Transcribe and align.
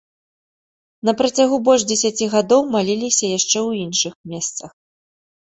На 1.09 1.13
працягу 1.19 1.59
больш 1.67 1.81
дзесяці 1.89 2.25
гадоў 2.33 2.61
маліліся 2.77 3.25
яшчэ 3.37 3.53
ў 3.67 3.85
іншых 3.85 4.13
месцах. 4.35 4.69